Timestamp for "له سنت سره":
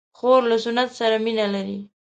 0.49-1.17